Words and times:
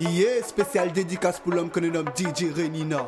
Yeah, 0.00 0.42
spécial 0.42 0.92
dédicace 0.92 1.40
pour 1.40 1.52
l'homme 1.52 1.68
que 1.68 1.78
nous 1.78 1.90
nomme 1.90 2.08
DJ 2.16 2.54
Renina. 2.56 3.06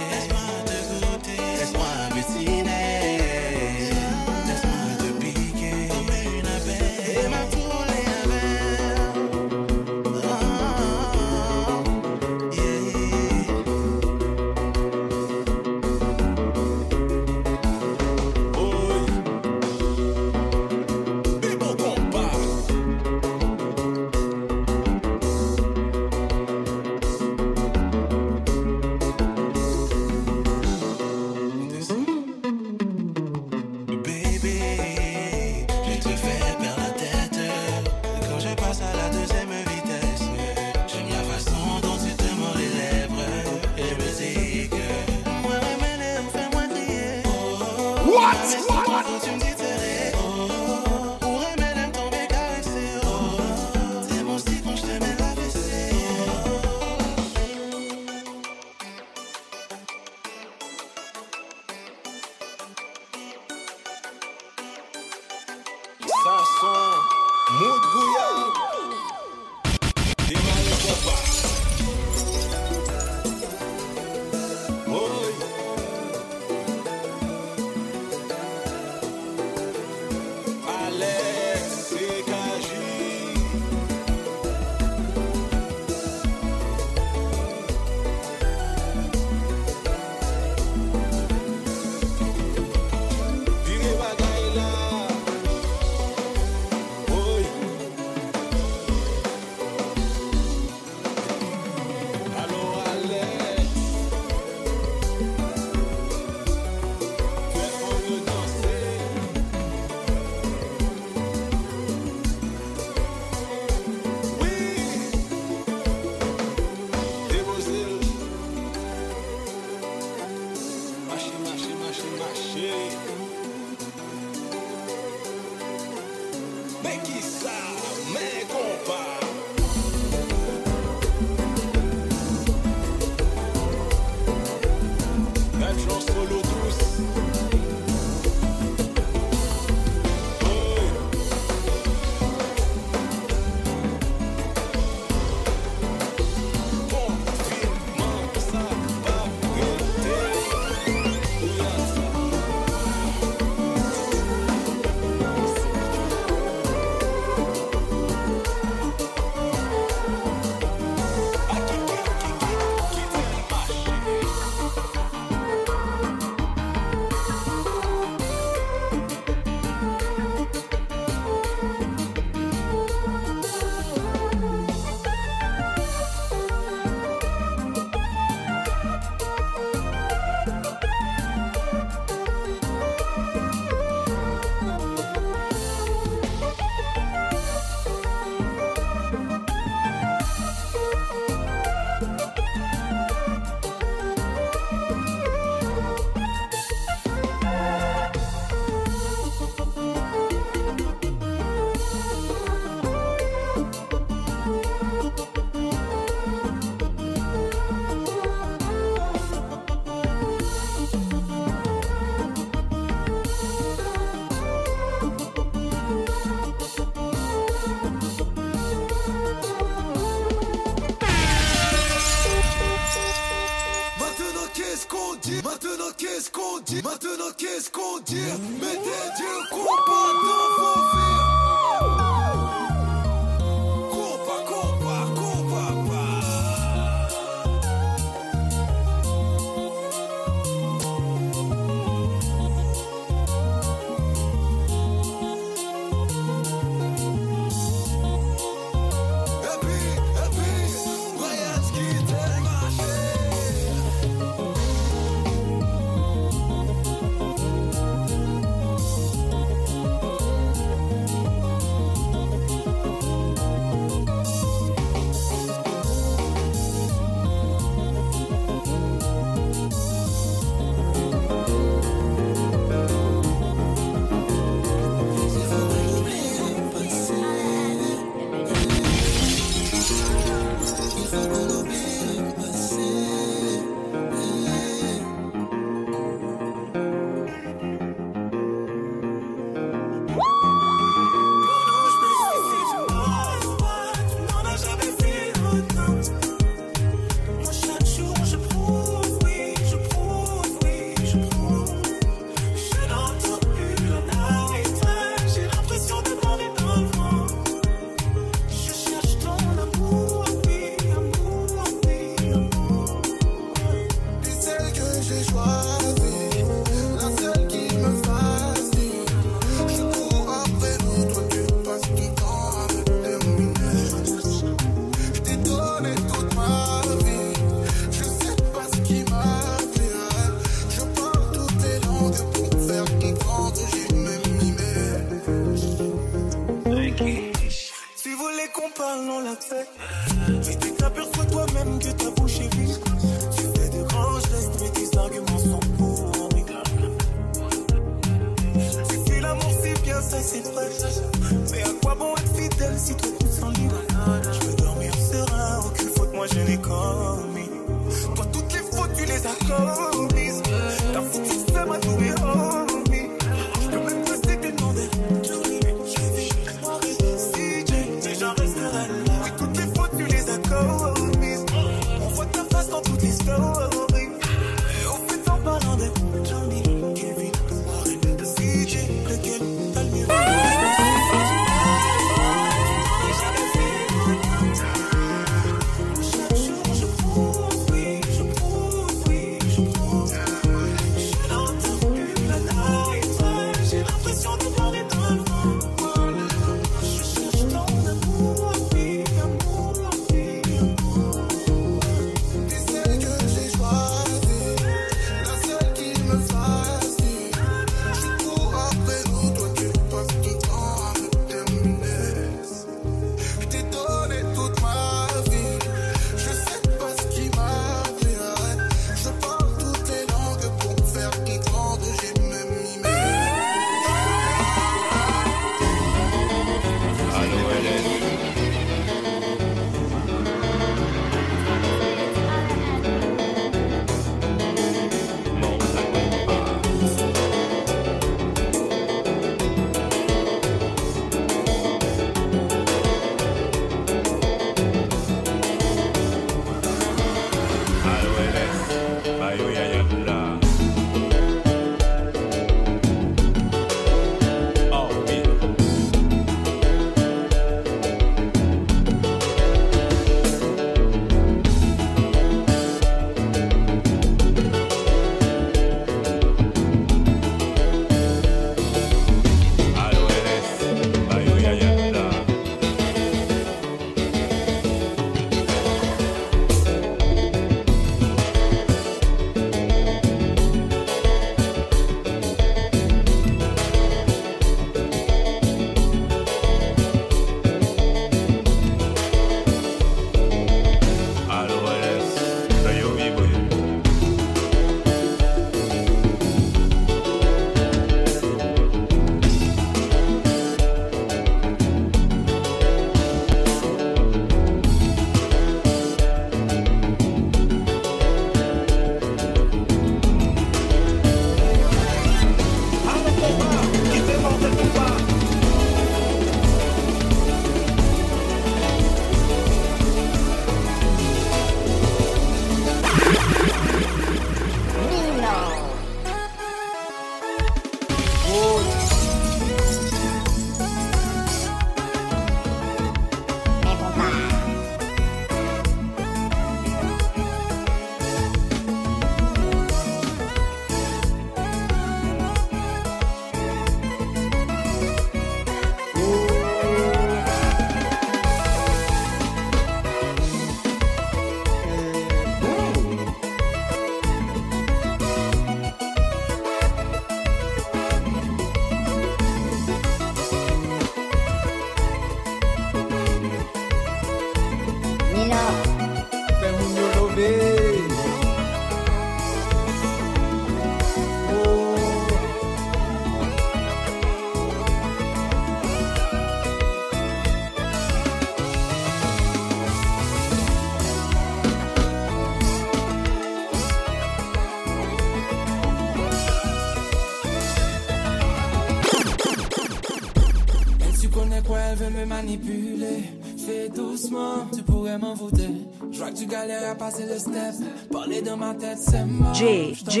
Manipuler. 592.16 593.02
Fais 593.46 593.68
doucement, 593.68 594.46
tu 594.54 594.62
pourrais 594.62 594.98
m'en 594.98 595.14
voûter. 595.14 595.50
Je 595.92 595.98
vois 595.98 596.10
que 596.10 596.16
tu 596.16 596.26
galères 596.26 596.70
à 596.70 596.74
passer 596.74 597.04
le 597.06 597.18
step. 597.18 597.54
Parler 597.92 598.22
dans 598.22 598.36
ma 598.36 598.54
tête, 598.54 598.78
c'est 598.78 599.04
mort. 599.04 599.34
J, 599.34 599.74
J. 599.88 600.00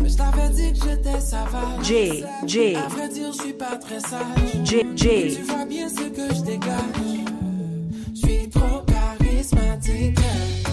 Mais 0.00 0.08
je 0.08 0.16
t'avais 0.16 0.48
dit 0.50 0.72
que 0.72 0.86
j'étais 0.86 1.20
sauvage. 1.20 1.84
J, 1.84 2.24
J. 2.46 2.74
À 2.76 2.88
vrai 2.88 3.08
dire, 3.08 3.32
je 3.32 3.42
suis 3.42 3.52
pas 3.52 3.76
très 3.76 4.00
sage. 4.00 4.64
J, 4.64 4.82
J. 4.96 5.36
Tu 5.36 5.42
vois 5.42 5.64
bien 5.64 5.88
ce 5.88 6.08
que 6.08 6.34
je 6.34 6.40
dégage. 6.42 7.02
Je 8.14 8.26
suis 8.26 8.48
trop 8.48 8.80
charismatique. 8.86 10.18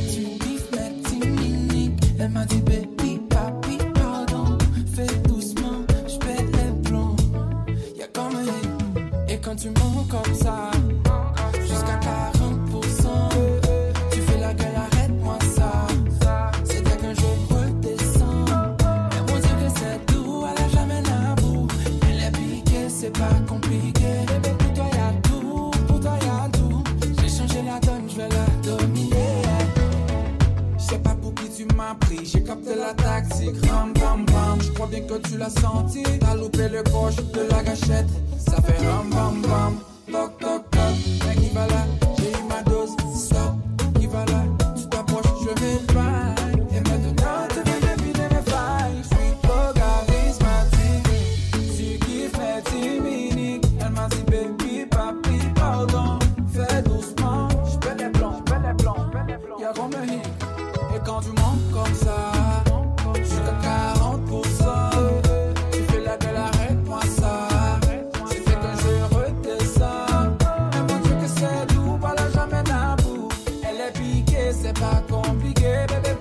Tu 0.09 0.21
kiffes 0.39 0.71
mes 0.71 1.01
petits 1.01 1.29
mimiques. 1.29 2.03
Elle 2.19 2.29
m'a 2.29 2.45
dit, 2.45 2.62
tu 9.59 9.69
mens 9.71 10.05
comme 10.09 10.33
ça. 10.33 10.71
Jusqu'à 11.59 11.99
40%. 11.99 13.29
Tu 14.11 14.21
fais 14.21 14.39
la 14.39 14.53
gueule, 14.53 14.67
arrête-moi 14.75 15.37
ça. 15.53 15.87
C'est 16.63 16.81
dès 16.81 16.95
que 16.95 17.13
je 17.13 17.53
redescends. 17.53 18.45
Mais 18.47 19.33
on 19.33 19.39
dit 19.39 19.47
que 19.47 19.79
c'est 19.79 20.05
tout, 20.05 20.45
elle 20.49 20.63
a 20.63 20.69
jamais 20.69 21.01
la 21.01 21.35
boue. 21.41 21.67
Elle 22.09 22.23
est 22.23 22.31
piquée, 22.31 22.87
c'est 22.87 23.11
pas 23.11 23.35
compliqué. 23.47 24.25
Bébé, 24.27 24.55
pour 24.57 24.73
toi 24.73 24.85
y'a 24.93 25.29
tout, 25.29 25.71
pour 25.87 25.99
toi 25.99 26.17
y'a 26.21 26.49
tout. 26.57 26.83
J'ai 27.21 27.29
changé 27.29 27.61
la 27.63 27.79
donne, 27.79 28.07
je 28.09 28.15
vais 28.15 28.29
la 28.29 28.77
dominer. 28.77 29.41
Je 30.77 30.83
sais 30.85 30.99
pas 30.99 31.15
pour 31.15 31.33
qui 31.33 31.49
tu 31.49 31.65
m'as 31.75 31.95
pris, 31.95 32.25
j'ai 32.25 32.43
capté 32.43 32.75
la 32.75 32.93
tactique. 32.93 33.57
Ram, 33.69 33.91
bam, 33.93 34.25
bam, 34.25 34.61
je 34.61 34.71
crois 34.71 34.87
bien 34.87 35.01
que 35.01 35.15
tu 35.27 35.37
l'as 35.37 35.49
senti. 35.49 36.03
T'as 36.21 36.35
loupé 36.35 36.69
le 36.69 36.81
coche 36.83 37.17
de 37.17 37.41
la 37.51 37.61
gâchette. 37.61 38.07
Ça 38.49 38.61
fait 38.61 38.87
ram 38.87 39.09
bam 39.09 39.41
bam, 39.41 39.73
toc 40.11 40.37
toc 40.39 40.71
toc, 40.71 41.27
mec 41.27 41.37
il 41.41 41.53
va 41.53 41.67
là. 41.67 42.08
c'est 74.51 74.79
pas 74.79 75.03
compliqué, 75.09 75.85
bébé. 75.87 76.18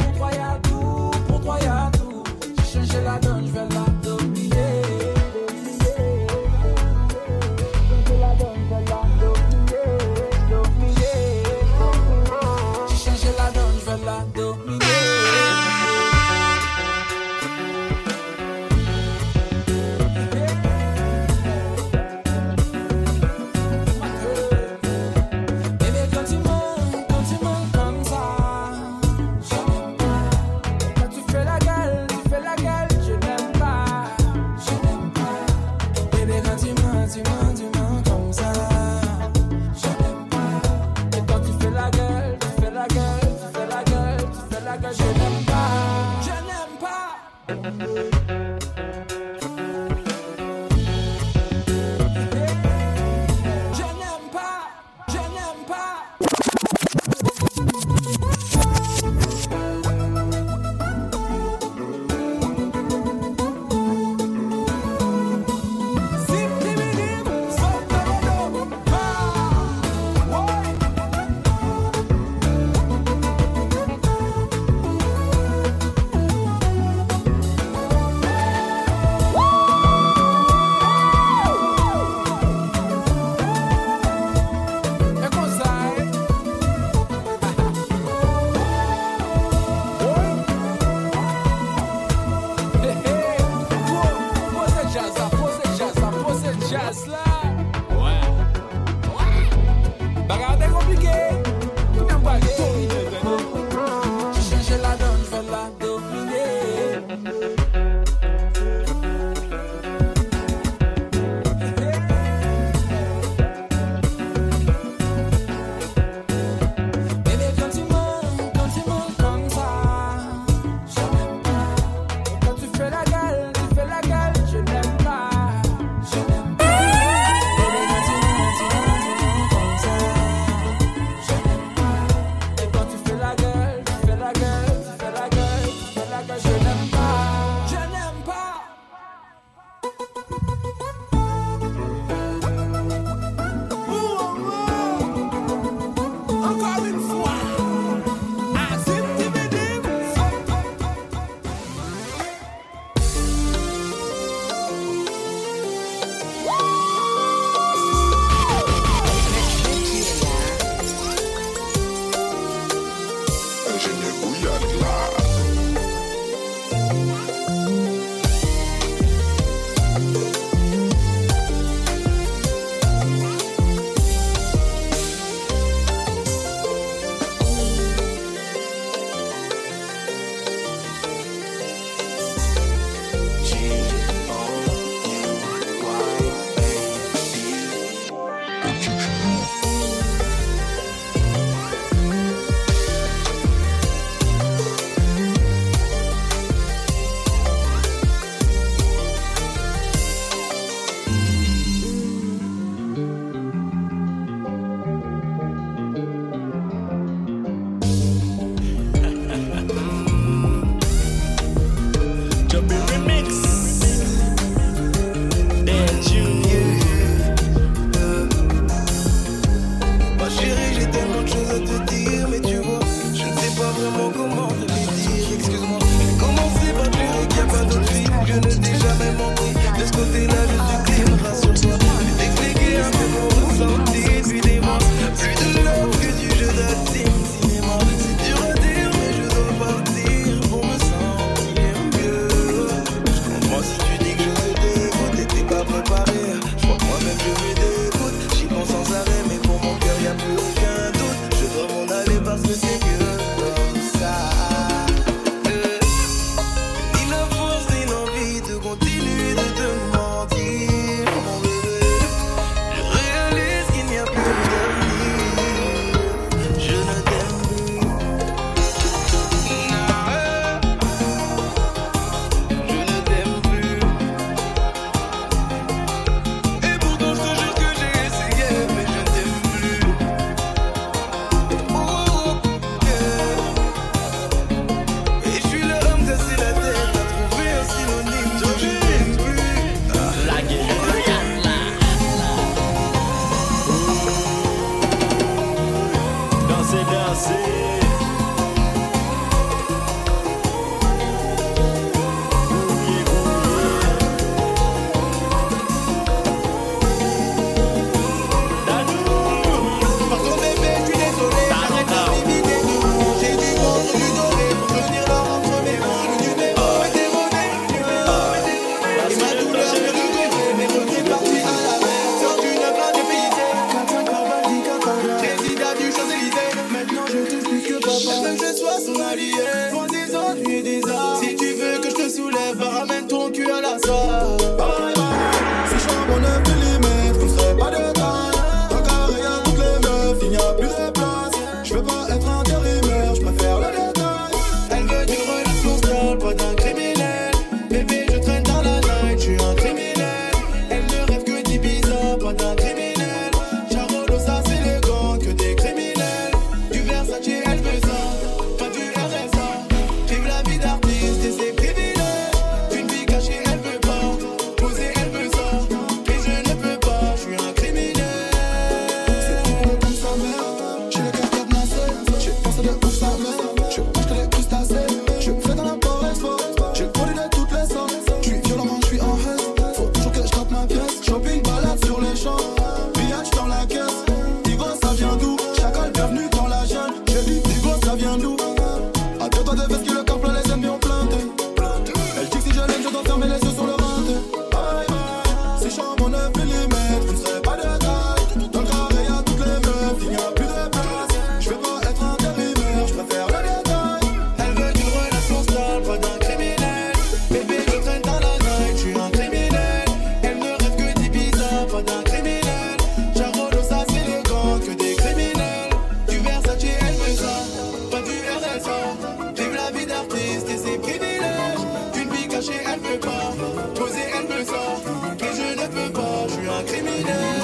peux 422.88 422.98
pas 423.00 423.34
poser, 423.74 424.06
elle 424.14 424.38
me 424.38 424.44
sort. 424.44 424.82
Mais 425.20 425.32
je 425.34 425.60
ne 425.60 425.66
peux 425.66 425.92
pas, 425.92 426.26
je 426.28 426.32
suis 426.32 426.48
un 426.48 426.62
criminel. 426.64 427.42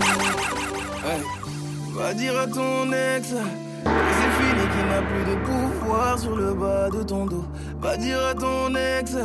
Va 1.95 2.13
dire 2.15 2.39
à 2.39 2.47
ton 2.47 2.93
ex 2.93 3.31
que 3.31 3.35
c'est 3.85 4.33
fini 4.43 4.65
qu'il 4.73 4.87
n'a 4.89 5.03
plus 5.03 5.25
de 5.31 5.37
pouvoir 5.45 6.19
sur 6.19 6.37
le 6.37 6.53
bas 6.55 6.91
de 6.91 7.03
ton 7.03 7.27
dos. 7.27 7.45
Va 7.81 7.97
dire 7.97 8.19
à 8.27 8.35
ton 8.35 8.75
ex 8.75 9.17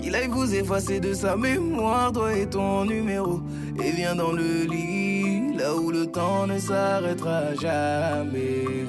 qu'il 0.00 0.14
aille 0.14 0.28
vous 0.28 0.54
effacer 0.54 1.00
de 1.00 1.12
sa 1.14 1.36
mémoire, 1.36 2.12
toi 2.12 2.32
et 2.34 2.46
ton 2.46 2.84
numéro. 2.84 3.40
Et 3.82 3.90
viens 3.90 4.14
dans 4.14 4.32
le 4.32 4.64
lit, 4.64 5.56
là 5.56 5.74
où 5.74 5.90
le 5.90 6.06
temps 6.06 6.46
ne 6.46 6.58
s'arrêtera 6.58 7.54
jamais. 7.60 8.86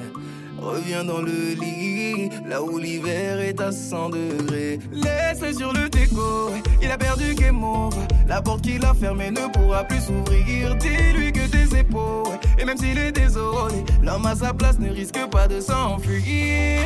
Reviens 0.60 1.04
dans 1.04 1.20
le 1.20 1.54
lit, 1.54 2.30
là 2.46 2.62
où 2.62 2.78
l'hiver 2.78 3.40
est 3.40 3.60
à 3.60 3.72
100 3.72 4.10
degrés. 4.10 4.78
Laisse-le 4.92 5.52
sur 5.52 5.72
le 5.72 5.88
déco, 5.88 6.50
il 6.82 6.90
a 6.90 6.98
perdu 6.98 7.34
game 7.34 7.62
over. 7.62 7.96
La 8.26 8.42
porte 8.42 8.62
qu'il 8.62 8.84
a 8.84 8.92
fermée 8.94 9.30
ne 9.30 9.46
pourra 9.52 9.84
plus 9.84 10.00
s'ouvrir. 10.00 10.76
Dis-lui 10.76 11.32
que 11.32 11.46
tes 11.46 11.78
épaules, 11.78 12.38
et 12.58 12.64
même 12.64 12.76
s'il 12.76 12.98
est 12.98 13.12
désolé, 13.12 13.84
l'homme 14.02 14.26
à 14.26 14.34
sa 14.34 14.52
place 14.52 14.78
ne 14.78 14.90
risque 14.90 15.24
pas 15.30 15.48
de 15.48 15.60
s'enfuir. 15.60 16.84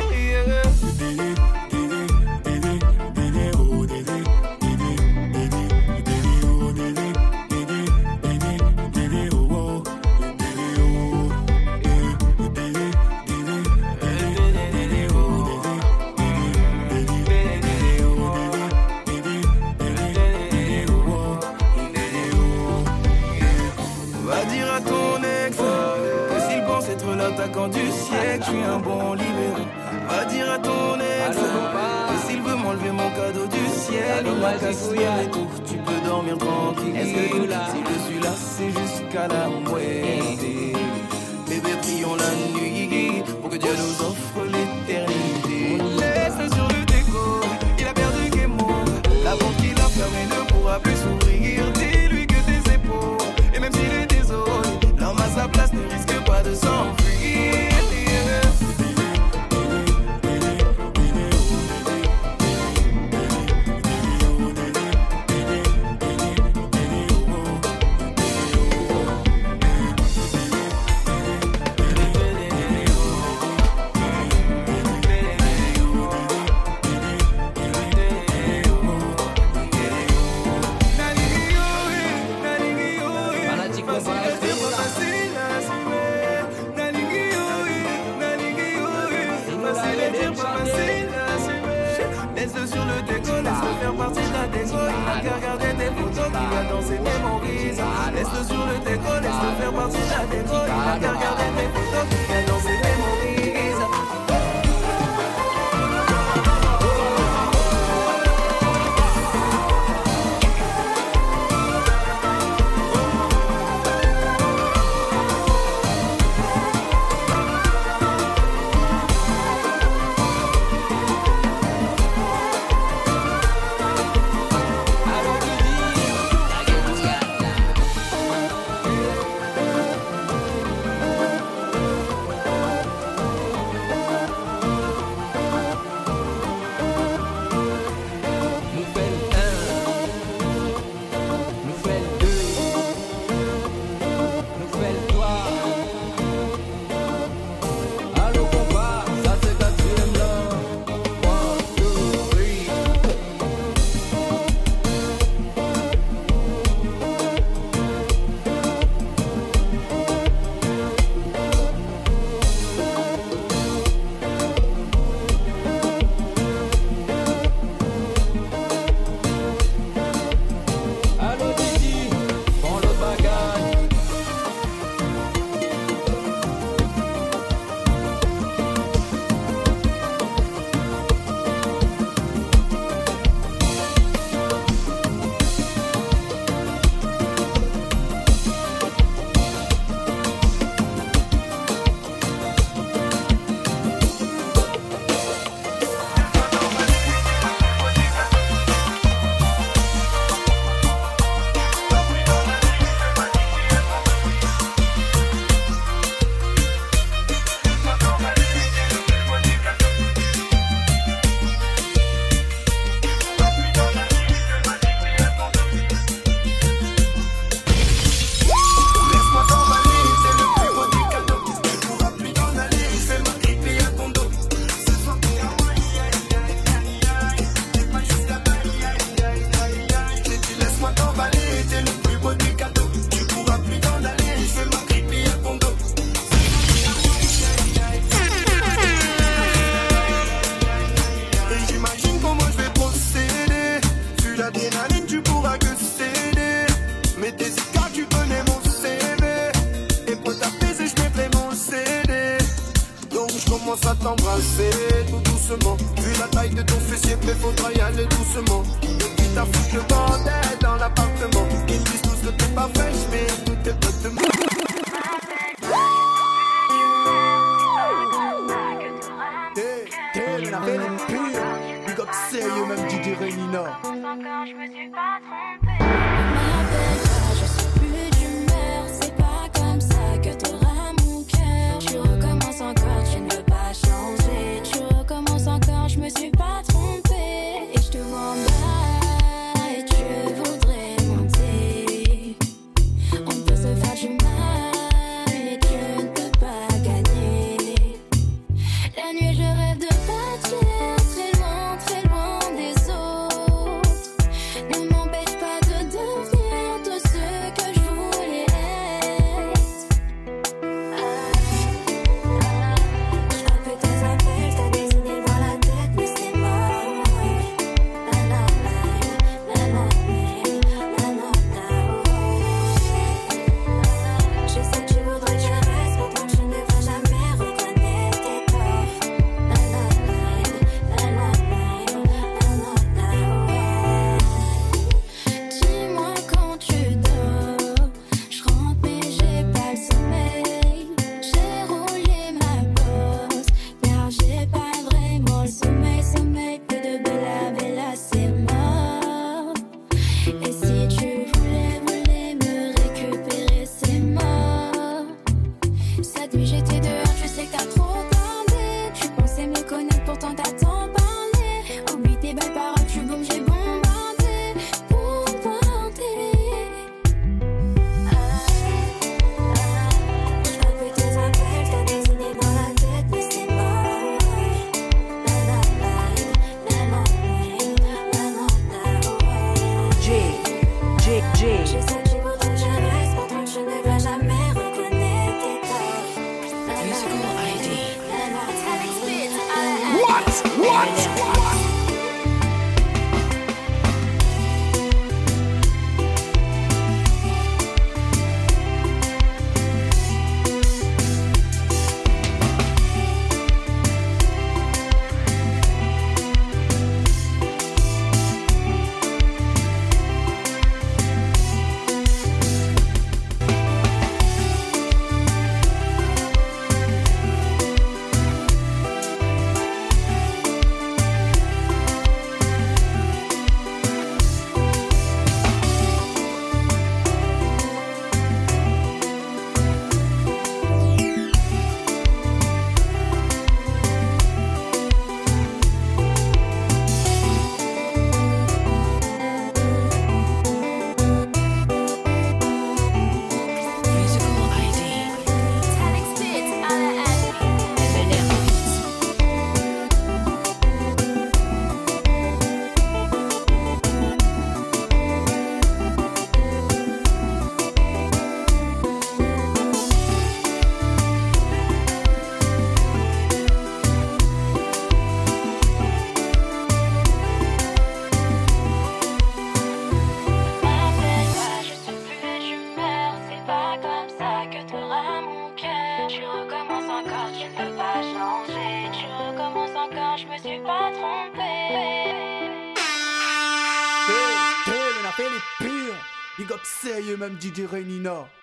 T'es, 487.67 488.27